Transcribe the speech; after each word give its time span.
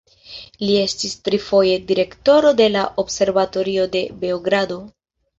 Li 0.67 0.75
estis 0.83 1.11
tri 1.27 1.39
foje 1.47 1.75
direktoro 1.91 2.53
de 2.61 2.67
la 2.75 2.85
Observatorio 3.03 3.85
de 3.97 4.01
Beogrado. 4.25 4.79